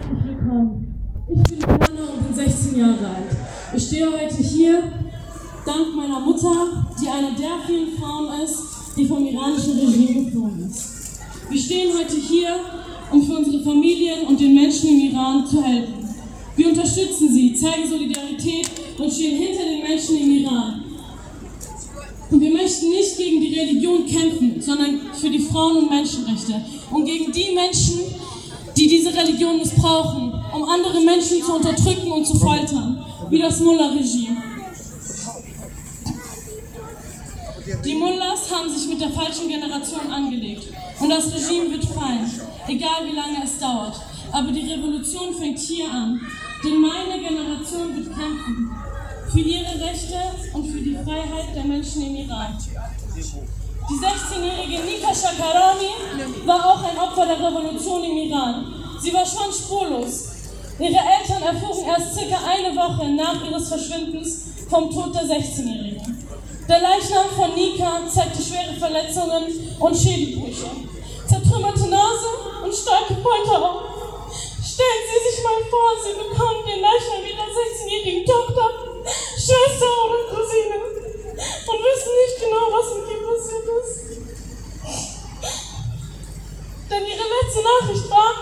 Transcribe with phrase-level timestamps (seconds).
[0.00, 0.94] herzlich willkommen.
[1.28, 3.36] Ich bin Jana und bin 16 Jahre alt.
[3.76, 4.82] Ich stehe heute hier
[5.66, 8.58] dank meiner Mutter, die eine der vielen Frauen ist,
[8.96, 11.20] die vom iranischen Regime geflohen ist.
[11.48, 12.48] Wir stehen heute hier,
[13.12, 15.94] um für unsere Familien und den Menschen im Iran zu helfen.
[16.56, 20.84] Wir unterstützen sie, zeigen Solidarität und stehen hinter den Menschen im Iran.
[22.30, 27.04] Und wir möchten nicht gegen die Religion kämpfen, sondern für die Frauen- und Menschenrechte und
[27.04, 28.00] gegen die Menschen,
[28.80, 34.42] die diese Religion missbrauchen, um andere Menschen zu unterdrücken und zu foltern, wie das Mullah-Regime.
[37.84, 42.24] Die Mullahs haben sich mit der falschen Generation angelegt und das Regime wird fallen,
[42.68, 44.00] egal wie lange es dauert.
[44.32, 46.18] Aber die Revolution fängt hier an,
[46.64, 48.70] denn meine Generation wird kämpfen
[49.30, 50.18] für ihre Rechte
[50.54, 52.56] und für die Freiheit der Menschen im Iran.
[53.90, 56.09] Die 16-jährige Nika Shakarami
[56.46, 58.74] war auch ein Opfer der Revolution im Iran.
[59.00, 60.28] Sie war schon spurlos.
[60.78, 66.26] Ihre Eltern erfuhren erst circa eine Woche nach ihres Verschwindens vom Tod der 16-Jährigen.
[66.68, 70.70] Der Leichnam von Nika zeigte schwere Verletzungen und Schädelbrüche,
[71.26, 72.30] zertrümmerte Nase
[72.64, 73.82] und starke Folterung.
[74.62, 78.89] Stellen Sie sich mal vor, Sie bekommen den Leichnam Ihrer 16-jährigen Tochter,
[87.50, 88.32] letzte Nachricht war,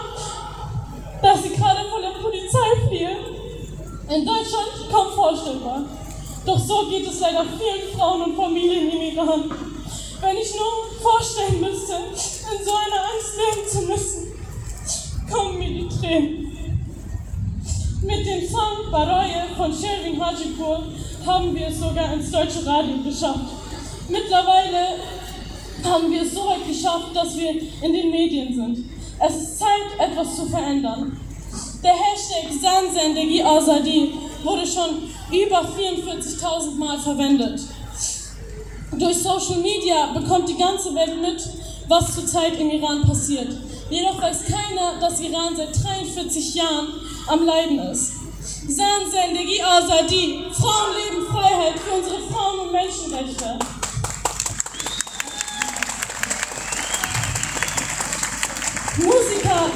[1.22, 3.16] dass Sie gerade vor der Polizei fliehen.
[4.08, 5.84] In Deutschland kaum vorstellbar.
[6.44, 9.50] Doch so geht es leider vielen Frauen und Familien im Iran.
[10.20, 14.32] Wenn ich nur vorstellen müsste, in so einer Angst leben zu müssen,
[15.30, 16.88] kommen mir die Tränen.
[18.02, 20.84] Mit dem Song Baroye von Sherwin Hajipur
[21.26, 23.52] haben wir es sogar ins deutsche Radio geschafft.
[24.08, 25.00] Mittlerweile
[25.84, 28.97] haben wir es so weit geschafft, dass wir in den Medien sind.
[29.20, 31.18] Es ist Zeit, etwas zu verändern.
[31.82, 37.60] Der Hashtag Sansendegi Azadi wurde schon über 44.000 Mal verwendet.
[38.92, 41.48] Durch Social Media bekommt die ganze Welt mit,
[41.88, 43.48] was zurzeit im Iran passiert.
[43.90, 46.88] Jedoch weiß keiner, dass Iran seit 43 Jahren
[47.26, 48.12] am Leiden ist.
[48.68, 53.58] Sansendegi Azadi, Frauenleben, Freiheit für unsere Frauen und Menschenrechte.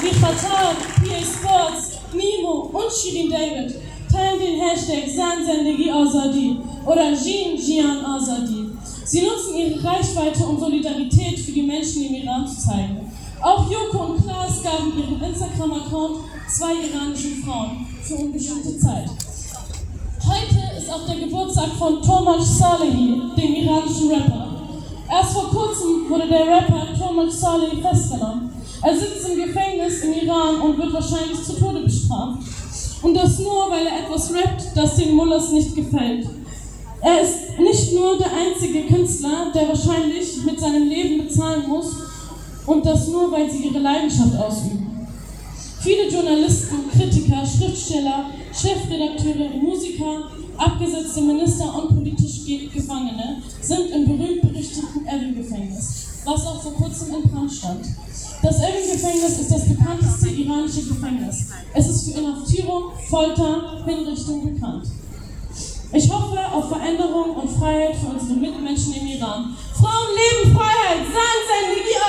[0.02, 3.72] Wie Fatal, PA Sports, Nemo und Shirin David
[4.10, 8.70] teilen den Hashtag Sansendegi Azadi oder Jin Jian Azadi.
[9.04, 13.12] Sie nutzen ihre Reichweite, um Solidarität für die Menschen im Iran zu zeigen.
[13.40, 16.16] Auch Joko und Klaas gaben ihrem Instagram-Account
[16.48, 19.08] zwei iranischen Frauen für unbestimmte Zeit.
[19.08, 24.62] Heute ist auch der Geburtstag von Tomasz Salehi, dem iranischen Rapper.
[25.08, 28.50] Erst vor kurzem wurde der Rapper Tomasz Salehi festgenommen.
[28.82, 32.42] Er sitzt im Gefängnis im Iran und wird wahrscheinlich zu Tode bestraft.
[33.02, 36.28] Und das nur, weil er etwas rappt, das den Mullahs nicht gefällt.
[37.00, 41.94] Er ist nicht nur der einzige Künstler, der wahrscheinlich mit seinem Leben bezahlen muss
[42.66, 45.08] und das nur, weil sie ihre Leidenschaft ausüben.
[45.80, 52.32] Viele Journalisten, Kritiker, Schriftsteller, Chefredakteure, Musiker, abgesetzte Minister und politisch
[52.72, 57.86] Gefangene sind im berühmt-berüchtigten Evin-Gefängnis, was auch vor kurzem in Brand stand.
[58.42, 61.46] Das Evin-Gefängnis ist das bekannteste iranische Gefängnis.
[61.74, 64.88] Es ist für Inhaftierung, Folter, Hinrichtung bekannt.
[65.92, 69.56] Ich hoffe auf Veränderung und Freiheit für unsere Mitmenschen im Iran.
[69.78, 71.06] Frauen leben Freiheit!
[71.06, 72.01] San Sendigi